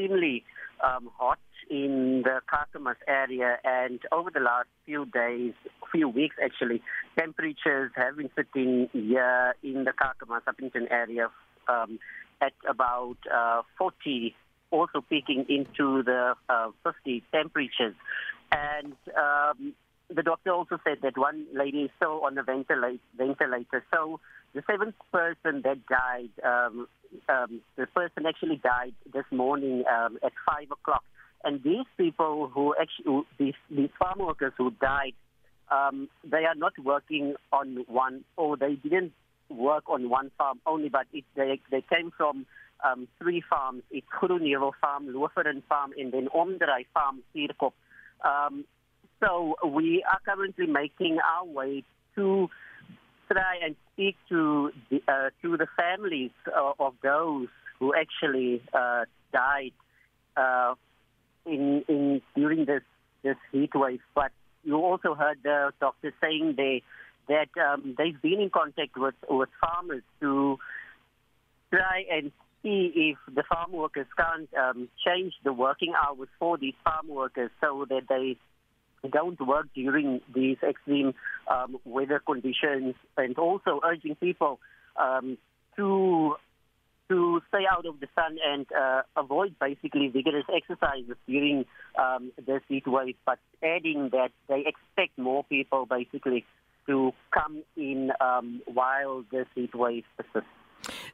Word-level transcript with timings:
extremely 0.00 0.44
um, 0.82 1.10
hot 1.18 1.38
in 1.70 2.22
the 2.24 2.40
Kakamas 2.52 2.96
area, 3.06 3.58
and 3.64 4.00
over 4.12 4.30
the 4.30 4.40
last 4.40 4.68
few 4.86 5.06
days, 5.06 5.52
few 5.92 6.08
weeks 6.08 6.36
actually, 6.42 6.82
temperatures 7.18 7.92
have 7.94 8.16
been 8.16 8.30
sitting 8.34 8.88
here 8.92 9.54
in 9.62 9.84
the 9.84 9.92
Kakamas 9.92 10.42
Upington 10.48 10.90
area 10.90 11.30
um, 11.68 11.98
at 12.40 12.52
about 12.68 13.16
uh, 13.32 13.62
40, 13.78 14.34
also 14.70 15.04
peaking 15.08 15.46
into 15.48 16.02
the 16.02 16.34
uh, 16.48 16.70
50 16.82 17.22
temperatures. 17.32 17.94
And 18.50 18.96
um, 19.16 19.74
the 20.14 20.22
doctor 20.22 20.52
also 20.52 20.78
said 20.84 20.98
that 21.02 21.16
one 21.16 21.46
lady 21.54 21.82
is 21.82 21.90
still 21.96 22.22
on 22.24 22.34
the 22.34 22.42
ventilate, 22.42 23.00
ventilator. 23.16 23.84
So 23.92 24.20
the 24.54 24.62
seventh 24.68 24.96
person 25.12 25.62
that 25.62 25.86
died, 25.86 26.30
um, 26.44 26.88
um, 27.28 27.60
the 27.76 27.86
person 27.86 28.26
actually 28.26 28.56
died 28.56 28.94
this 29.12 29.24
morning 29.30 29.84
um, 29.86 30.18
at 30.24 30.32
five 30.46 30.70
o'clock. 30.70 31.04
And 31.44 31.62
these 31.62 31.86
people 31.96 32.50
who 32.52 32.74
actually, 32.80 33.04
who, 33.04 33.26
these, 33.38 33.54
these 33.70 33.90
farm 33.98 34.18
workers 34.18 34.52
who 34.58 34.72
died, 34.72 35.14
um, 35.70 36.08
they 36.24 36.44
are 36.44 36.56
not 36.56 36.72
working 36.82 37.34
on 37.52 37.84
one, 37.86 38.24
or 38.36 38.56
they 38.56 38.74
didn't 38.74 39.12
work 39.48 39.84
on 39.88 40.10
one 40.10 40.30
farm 40.36 40.60
only, 40.66 40.88
but 40.88 41.06
it, 41.12 41.24
they, 41.36 41.60
they 41.70 41.82
came 41.82 42.10
from 42.16 42.46
um, 42.84 43.06
three 43.18 43.42
farms. 43.48 43.82
It's 43.90 44.06
Groenheuwel 44.20 44.72
Farm, 44.80 45.06
Looferen 45.06 45.62
Farm, 45.68 45.92
and 45.96 46.12
then 46.12 46.28
Omdraai 46.34 46.86
Farm, 46.92 47.22
Sierkop. 47.34 47.72
Um, 48.24 48.64
so 49.20 49.56
we 49.66 50.02
are 50.10 50.18
currently 50.24 50.66
making 50.66 51.18
our 51.18 51.44
way 51.44 51.84
to 52.16 52.48
try 53.30 53.58
and 53.64 53.76
speak 53.92 54.16
to 54.28 54.72
the, 54.90 55.02
uh, 55.06 55.30
to 55.42 55.56
the 55.56 55.66
families 55.76 56.32
uh, 56.46 56.72
of 56.78 56.94
those 57.02 57.48
who 57.78 57.94
actually 57.94 58.62
uh, 58.74 59.04
died 59.32 59.72
uh, 60.36 60.74
in, 61.46 61.84
in 61.88 62.22
during 62.34 62.64
this 62.64 62.82
this 63.22 63.36
heat 63.52 63.70
wave. 63.74 64.00
But 64.14 64.32
you 64.64 64.76
also 64.76 65.14
heard 65.14 65.38
the 65.42 65.72
doctor 65.80 66.12
saying 66.20 66.54
they 66.56 66.82
that 67.28 67.48
um, 67.60 67.94
they've 67.96 68.20
been 68.20 68.40
in 68.40 68.50
contact 68.50 68.96
with 68.96 69.14
with 69.28 69.48
farmers 69.60 70.02
to 70.20 70.58
try 71.70 72.04
and 72.10 72.32
see 72.62 72.92
if 72.94 73.34
the 73.34 73.42
farm 73.42 73.72
workers 73.72 74.06
can't 74.16 74.48
um, 74.54 74.88
change 75.06 75.34
the 75.44 75.52
working 75.52 75.92
hours 75.94 76.28
for 76.38 76.58
these 76.58 76.74
farm 76.84 77.08
workers 77.08 77.50
so 77.60 77.86
that 77.88 78.02
they 78.08 78.36
don't 79.08 79.40
work 79.46 79.66
during 79.74 80.20
these 80.34 80.58
extreme 80.62 81.14
um, 81.50 81.78
weather 81.84 82.20
conditions 82.24 82.94
and 83.16 83.38
also 83.38 83.80
urging 83.84 84.14
people 84.16 84.60
um, 84.96 85.38
to 85.76 86.36
to 87.08 87.42
stay 87.48 87.64
out 87.70 87.86
of 87.86 87.98
the 87.98 88.06
sun 88.14 88.38
and 88.44 88.66
uh, 88.72 89.02
avoid 89.16 89.56
basically 89.60 90.06
vigorous 90.06 90.44
exercises 90.54 91.16
during 91.26 91.64
um, 92.00 92.30
this 92.46 92.62
heat 92.68 92.86
wave, 92.86 93.16
but 93.26 93.40
adding 93.64 94.10
that 94.12 94.30
they 94.48 94.60
expect 94.64 95.18
more 95.18 95.42
people 95.44 95.86
basically 95.86 96.44
to 96.86 97.10
come 97.34 97.64
in 97.76 98.12
um, 98.20 98.62
while 98.66 99.24
this 99.32 99.46
heat 99.56 99.74
wave 99.74 100.04
persists. 100.16 100.59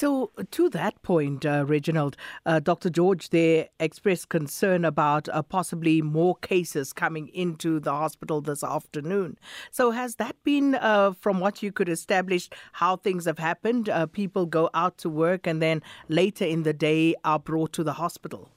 So, 0.00 0.30
to 0.52 0.68
that 0.68 1.02
point, 1.02 1.44
uh, 1.44 1.64
Reginald, 1.66 2.16
uh, 2.46 2.60
Dr. 2.60 2.88
George 2.88 3.30
there 3.30 3.66
expressed 3.80 4.28
concern 4.28 4.84
about 4.84 5.28
uh, 5.28 5.42
possibly 5.42 6.02
more 6.02 6.36
cases 6.36 6.92
coming 6.92 7.26
into 7.34 7.80
the 7.80 7.90
hospital 7.90 8.40
this 8.40 8.62
afternoon. 8.62 9.40
So, 9.72 9.90
has 9.90 10.14
that 10.14 10.36
been, 10.44 10.76
uh, 10.76 11.14
from 11.14 11.40
what 11.40 11.64
you 11.64 11.72
could 11.72 11.88
establish, 11.88 12.48
how 12.74 12.94
things 12.94 13.24
have 13.24 13.40
happened? 13.40 13.88
Uh, 13.88 14.06
people 14.06 14.46
go 14.46 14.70
out 14.72 14.98
to 14.98 15.10
work 15.10 15.48
and 15.48 15.60
then 15.60 15.82
later 16.08 16.44
in 16.44 16.62
the 16.62 16.72
day 16.72 17.16
are 17.24 17.40
brought 17.40 17.72
to 17.72 17.82
the 17.82 17.94
hospital? 17.94 18.50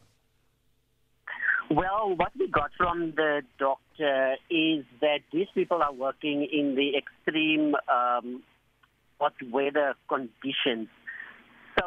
Well, 1.72 2.14
what 2.18 2.34
we 2.38 2.50
got 2.50 2.70
from 2.78 3.14
the 3.16 3.42
doctor 3.58 4.36
is 4.52 4.86
that 5.00 5.22
these 5.34 5.48
people 5.56 5.82
are 5.82 5.92
working 5.92 6.44
in 6.44 6.76
the 6.76 6.96
extreme 6.96 7.74
um, 7.90 8.44
hot 9.20 9.34
weather 9.52 9.96
conditions. 10.08 10.88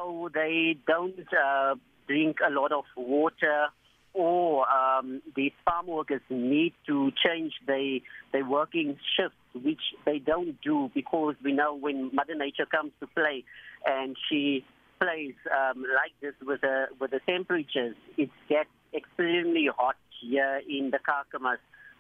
So 0.04 0.28
they 0.34 0.76
don't 0.86 1.18
uh, 1.18 1.76
drink 2.06 2.38
a 2.46 2.50
lot 2.50 2.72
of 2.72 2.84
water 2.96 3.68
or 4.12 4.66
um, 4.68 5.22
these 5.34 5.52
farm 5.64 5.86
workers 5.86 6.20
need 6.28 6.74
to 6.86 7.10
change 7.24 7.52
their, 7.66 7.98
their 8.32 8.44
working 8.44 8.96
shifts, 9.16 9.36
which 9.54 9.80
they 10.04 10.18
don't 10.18 10.60
do 10.62 10.90
because 10.94 11.34
we 11.42 11.52
know 11.52 11.74
when 11.74 12.14
Mother 12.14 12.34
Nature 12.34 12.66
comes 12.66 12.92
to 13.00 13.06
play 13.08 13.44
and 13.86 14.16
she 14.28 14.64
plays 15.00 15.34
um, 15.50 15.82
like 15.82 16.12
this 16.20 16.34
with 16.46 16.60
the, 16.60 16.86
with 17.00 17.10
the 17.10 17.20
temperatures, 17.26 17.96
it 18.18 18.30
gets 18.48 18.68
extremely 18.94 19.68
hot 19.74 19.96
here 20.20 20.60
in 20.68 20.90
the 20.90 20.98
Kakamas 20.98 21.56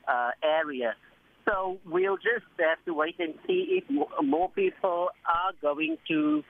uh, 0.06 0.30
area. 0.42 0.94
So 1.46 1.78
we'll 1.86 2.16
just 2.16 2.46
have 2.58 2.84
to 2.84 2.94
wait 2.94 3.16
and 3.18 3.34
see 3.46 3.82
if 3.82 4.06
more 4.22 4.50
people 4.50 5.08
are 5.26 5.52
going 5.60 5.96
to 6.08 6.44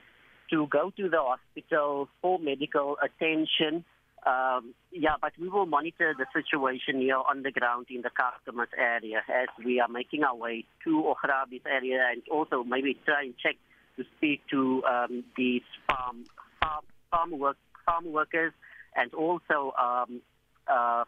to 0.49 0.67
go 0.67 0.91
to 0.97 1.09
the 1.09 1.19
hospital 1.21 2.09
for 2.21 2.39
medical 2.39 2.97
attention. 3.03 3.85
Um, 4.25 4.73
yeah, 4.91 5.15
but 5.21 5.33
we 5.39 5.49
will 5.49 5.67
monitor 5.67 6.15
the 6.17 6.25
situation 6.33 6.99
here 6.99 7.17
on 7.17 7.43
the 7.43 7.51
ground 7.51 7.87
in 7.89 8.01
the 8.01 8.09
Kakamas 8.09 8.73
area 8.75 9.21
as 9.29 9.47
we 9.63 9.79
are 9.79 9.87
making 9.87 10.23
our 10.23 10.35
way 10.35 10.65
to 10.83 11.13
Ograbis 11.13 11.61
area 11.65 12.07
and 12.11 12.23
also 12.31 12.63
maybe 12.63 12.97
try 13.05 13.23
and 13.23 13.35
check 13.37 13.55
to 13.97 14.03
speak 14.17 14.41
to 14.49 14.83
um, 14.85 15.23
these 15.37 15.61
farm 15.87 16.25
farm 16.59 16.85
farm 17.11 17.39
work 17.39 17.57
farm 17.85 18.11
workers 18.11 18.53
and 18.95 19.13
also 19.13 19.73
um, 19.79 20.21
uh, 20.67 21.03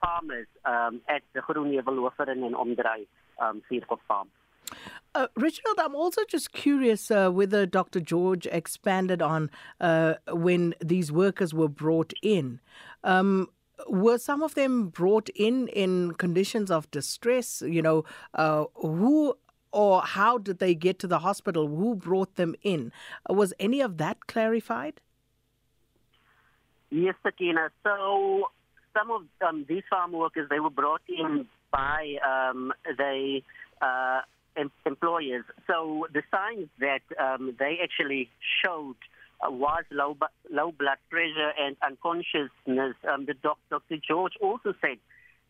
farmers 0.00 0.46
um, 0.64 1.00
at 1.08 1.22
the 1.34 1.40
Groenheuwel 1.40 2.10
and 2.28 2.54
Omdraai 2.54 3.06
um, 3.40 3.62
Sierkop 3.70 3.98
farm. 4.06 4.28
Uh, 5.14 5.26
Reginald, 5.36 5.78
I'm 5.78 5.94
also 5.94 6.22
just 6.26 6.52
curious 6.52 7.10
uh, 7.10 7.30
whether 7.30 7.66
Dr. 7.66 8.00
George 8.00 8.46
expanded 8.46 9.20
on 9.20 9.50
uh, 9.80 10.14
when 10.30 10.74
these 10.82 11.12
workers 11.12 11.52
were 11.52 11.68
brought 11.68 12.14
in. 12.22 12.60
Um, 13.04 13.48
were 13.88 14.18
some 14.18 14.42
of 14.42 14.54
them 14.54 14.88
brought 14.88 15.28
in 15.30 15.68
in 15.68 16.12
conditions 16.14 16.70
of 16.70 16.90
distress? 16.90 17.62
You 17.66 17.82
know, 17.82 18.04
uh, 18.34 18.64
who 18.76 19.36
or 19.70 20.02
how 20.02 20.38
did 20.38 20.58
they 20.60 20.74
get 20.74 20.98
to 21.00 21.06
the 21.06 21.18
hospital? 21.18 21.66
Who 21.68 21.94
brought 21.94 22.36
them 22.36 22.54
in? 22.62 22.92
Uh, 23.28 23.34
was 23.34 23.52
any 23.58 23.80
of 23.80 23.98
that 23.98 24.26
clarified? 24.26 25.00
Yes, 26.90 27.14
Sakina. 27.22 27.70
So 27.82 28.50
some 28.94 29.10
of 29.10 29.22
um, 29.46 29.64
these 29.68 29.82
farm 29.90 30.12
workers, 30.12 30.48
they 30.48 30.60
were 30.60 30.70
brought 30.70 31.02
in 31.08 31.46
by 31.70 32.16
um, 32.26 32.72
they 32.98 33.42
uh, 33.80 34.20
em- 34.56 34.72
employers. 34.86 35.44
So 35.66 36.06
the 36.12 36.22
signs 36.30 36.68
that 36.80 37.02
um, 37.18 37.54
they 37.58 37.78
actually 37.82 38.30
showed 38.64 38.96
uh, 39.44 39.50
was 39.50 39.84
low, 39.90 40.16
low 40.50 40.72
blood 40.72 40.98
pressure 41.10 41.52
and 41.58 41.76
unconsciousness. 41.84 42.96
Um, 43.10 43.26
the 43.26 43.34
doc- 43.42 43.58
Dr. 43.70 43.96
George 43.96 44.34
also 44.40 44.74
said 44.80 44.98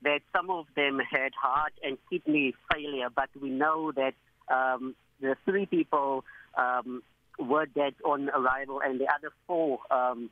that 0.02 0.20
some 0.34 0.50
of 0.50 0.66
them 0.74 0.98
had 0.98 1.32
heart 1.41 1.72
and 1.82 1.98
kidney 2.10 2.54
failure, 2.72 3.08
but 3.14 3.28
we 3.41 3.50
know 3.50 3.92
that 3.92 4.14
um, 4.48 4.94
the 5.20 5.36
three 5.44 5.66
people 5.66 6.24
um, 6.56 7.02
were 7.38 7.66
dead 7.66 7.94
on 8.04 8.28
arrival, 8.30 8.80
and 8.84 9.00
the 9.00 9.06
other 9.06 9.32
four 9.46 9.78
um, 9.91 10.30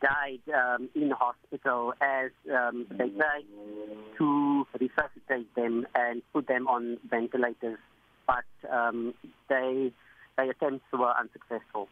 died 0.00 0.40
um, 0.54 0.88
in 0.94 1.10
hospital 1.10 1.94
as 2.00 2.30
um, 2.54 2.86
they 2.90 3.08
tried 3.08 3.44
to 4.18 4.66
resuscitate 4.78 5.54
them 5.54 5.86
and 5.94 6.22
put 6.32 6.46
them 6.46 6.68
on 6.68 6.98
ventilators, 7.08 7.78
but 8.28 8.70
um, 8.70 9.14
they 9.48 9.92
their 10.36 10.50
attempts 10.50 10.84
were 10.92 11.12
unsuccessful. 11.18 11.88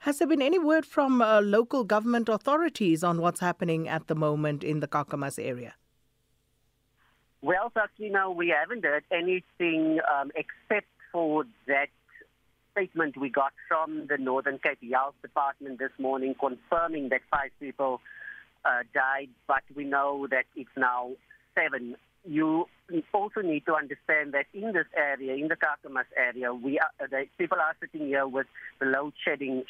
Has 0.00 0.18
there 0.18 0.28
been 0.28 0.42
any 0.42 0.58
word 0.58 0.84
from 0.84 1.22
uh, 1.22 1.40
local 1.40 1.84
government 1.84 2.28
authorities 2.28 3.02
on 3.02 3.22
what's 3.22 3.40
happening 3.40 3.88
at 3.88 4.06
the 4.08 4.14
moment 4.14 4.62
in 4.62 4.80
the 4.80 4.88
Kakamas 4.88 5.42
area? 5.42 5.74
Well, 7.40 7.72
Sakina, 7.72 8.30
we 8.30 8.48
haven't 8.48 8.84
heard 8.84 9.04
anything 9.10 10.00
um, 10.14 10.30
except 10.34 10.88
for 11.12 11.44
that 11.66 11.88
statement 12.72 13.16
we 13.16 13.30
got 13.30 13.52
from 13.68 14.06
the 14.08 14.18
Northern 14.18 14.58
Cape 14.58 14.78
Health 14.92 15.14
Department 15.22 15.78
this 15.78 15.92
morning 15.98 16.34
confirming 16.38 17.08
that 17.10 17.20
five 17.30 17.50
people 17.60 18.00
uh, 18.64 18.82
died, 18.92 19.28
but 19.46 19.62
we 19.74 19.84
know 19.84 20.26
that 20.30 20.44
it's 20.56 20.76
now 20.76 21.12
seven. 21.54 21.96
You 22.26 22.66
also 23.12 23.40
need 23.42 23.66
to 23.66 23.74
understand 23.74 24.32
that 24.32 24.46
in 24.54 24.72
this 24.72 24.86
area, 24.96 25.34
in 25.34 25.48
the 25.48 25.56
Kakamas 25.56 26.06
area, 26.16 26.54
we 26.54 26.78
are, 26.78 26.90
uh, 27.02 27.06
the, 27.10 27.26
people 27.38 27.58
are 27.58 27.76
sitting 27.80 28.06
here 28.06 28.26
with 28.26 28.46
the 28.80 28.86
load 28.86 29.12
shedding 29.24 29.64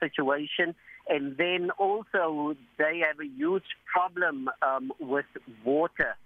situation. 0.00 0.74
And 1.08 1.36
then 1.36 1.70
also 1.78 2.54
they 2.78 3.02
have 3.06 3.20
a 3.20 3.28
huge 3.28 3.64
problem 3.92 4.48
um, 4.62 4.92
with 5.00 5.26
water. 5.64 6.16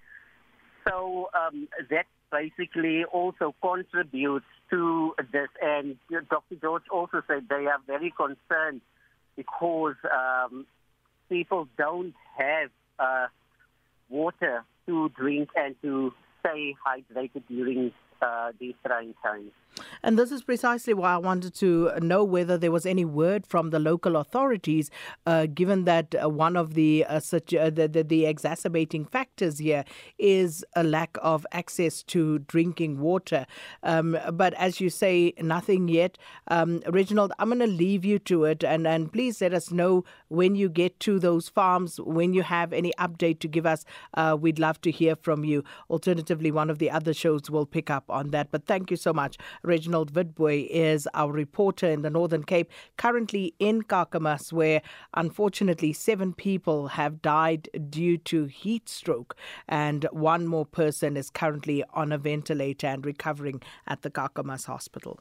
So 0.88 1.28
um, 1.34 1.68
that 1.90 2.06
basically 2.30 3.04
also 3.04 3.54
contributes 3.62 4.46
to 4.70 5.14
this. 5.32 5.48
And 5.62 5.96
Dr. 6.30 6.56
George 6.60 6.84
also 6.90 7.22
said 7.26 7.46
they 7.48 7.66
are 7.66 7.80
very 7.86 8.12
concerned 8.16 8.80
because 9.36 9.96
um, 10.10 10.66
people 11.28 11.68
don't 11.76 12.14
have 12.36 12.70
uh, 12.98 13.26
water 14.08 14.64
to 14.86 15.08
drink 15.10 15.50
and 15.56 15.74
to 15.82 16.12
stay 16.40 16.74
hydrated 16.86 17.42
during 17.48 17.92
uh, 18.22 18.52
these 18.58 18.74
trying 18.86 19.14
times. 19.22 19.50
And 20.02 20.18
this 20.18 20.30
is 20.30 20.42
precisely 20.42 20.94
why 20.94 21.14
I 21.14 21.18
wanted 21.18 21.54
to 21.56 21.92
know 22.00 22.24
whether 22.24 22.56
there 22.56 22.72
was 22.72 22.86
any 22.86 23.04
word 23.04 23.46
from 23.46 23.70
the 23.70 23.78
local 23.78 24.16
authorities, 24.16 24.90
uh, 25.26 25.46
given 25.46 25.84
that 25.84 26.14
uh, 26.22 26.28
one 26.28 26.56
of 26.56 26.74
the, 26.74 27.04
uh, 27.08 27.20
such, 27.20 27.54
uh, 27.54 27.70
the, 27.70 27.88
the, 27.88 28.02
the 28.04 28.26
exacerbating 28.26 29.04
factors 29.04 29.58
here 29.58 29.84
is 30.18 30.64
a 30.74 30.82
lack 30.82 31.16
of 31.22 31.46
access 31.52 32.02
to 32.04 32.38
drinking 32.40 33.00
water. 33.00 33.46
Um, 33.82 34.18
but 34.32 34.54
as 34.54 34.80
you 34.80 34.90
say, 34.90 35.34
nothing 35.40 35.88
yet. 35.88 36.18
Um, 36.48 36.82
Reginald, 36.88 37.32
I'm 37.38 37.48
going 37.48 37.58
to 37.60 37.66
leave 37.66 38.04
you 38.04 38.18
to 38.20 38.44
it, 38.44 38.62
and, 38.64 38.86
and 38.86 39.12
please 39.12 39.40
let 39.40 39.54
us 39.54 39.70
know 39.70 40.04
when 40.28 40.54
you 40.54 40.68
get 40.68 40.98
to 41.00 41.18
those 41.18 41.48
farms, 41.48 42.00
when 42.00 42.32
you 42.32 42.42
have 42.42 42.72
any 42.72 42.92
update 42.98 43.40
to 43.40 43.48
give 43.48 43.66
us. 43.66 43.84
Uh, 44.14 44.36
we'd 44.38 44.58
love 44.58 44.80
to 44.82 44.90
hear 44.90 45.16
from 45.16 45.44
you. 45.44 45.64
Alternatively, 45.90 46.50
one 46.50 46.70
of 46.70 46.78
the 46.78 46.90
other 46.90 47.14
shows 47.14 47.50
will 47.50 47.66
pick 47.66 47.90
up 47.90 48.04
on 48.08 48.30
that. 48.30 48.50
But 48.50 48.66
thank 48.66 48.90
you 48.90 48.96
so 48.96 49.12
much. 49.12 49.36
Reginald 49.66 50.12
Witbooi 50.12 50.68
is 50.70 51.08
our 51.12 51.32
reporter 51.32 51.90
in 51.90 52.02
the 52.02 52.10
Northern 52.10 52.44
Cape, 52.44 52.70
currently 52.96 53.54
in 53.58 53.82
Kakamas, 53.82 54.52
where 54.52 54.80
unfortunately 55.14 55.92
seven 55.92 56.32
people 56.32 56.88
have 56.88 57.20
died 57.20 57.68
due 57.90 58.16
to 58.18 58.44
heat 58.44 58.88
stroke, 58.88 59.36
and 59.68 60.04
one 60.12 60.46
more 60.46 60.66
person 60.66 61.16
is 61.16 61.30
currently 61.30 61.82
on 61.92 62.12
a 62.12 62.18
ventilator 62.18 62.86
and 62.86 63.04
recovering 63.04 63.60
at 63.86 64.02
the 64.02 64.10
Kakamas 64.10 64.66
hospital. 64.66 65.20